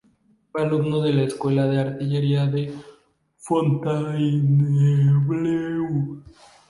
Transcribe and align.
Fue 0.51 0.63
alumno 0.63 1.05
en 1.05 1.13
una 1.13 1.25
escuela 1.25 1.67
de 1.67 1.79
artillería 1.79 2.45
en 2.45 2.73
Fontainebleau. 3.37 6.23